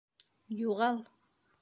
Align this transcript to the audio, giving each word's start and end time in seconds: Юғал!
Юғал! 0.63 0.99